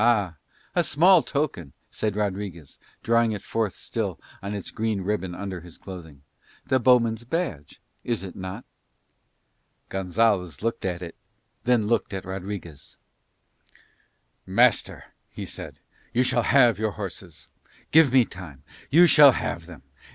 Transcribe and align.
"Ah, 0.03 0.37
a 0.73 0.83
small 0.83 1.21
token," 1.21 1.73
said 1.91 2.15
Rodriguez, 2.15 2.79
drawing 3.03 3.33
it 3.33 3.43
forth 3.43 3.75
still 3.75 4.19
on 4.41 4.55
its 4.55 4.71
green 4.71 5.01
ribbon 5.01 5.35
under 5.35 5.61
his 5.61 5.77
clothing. 5.77 6.23
"The 6.65 6.79
bowman's 6.79 7.23
badge, 7.23 7.79
is 8.03 8.23
it 8.23 8.35
not?" 8.35 8.65
Gonzalez 9.89 10.63
looked 10.63 10.85
at 10.85 11.03
it, 11.03 11.13
then 11.65 11.85
looked 11.85 12.13
at 12.13 12.25
Rodriguez. 12.25 12.97
"Master," 14.43 15.03
he 15.29 15.45
said, 15.45 15.77
"you 16.15 16.23
shall 16.23 16.47
have 16.49 16.79
your 16.79 16.93
horses. 16.93 17.47
Give 17.91 18.11
me 18.11 18.25
time: 18.25 18.63
you 18.89 19.05
shall 19.05 19.33
have 19.33 19.67
them. 19.67 19.83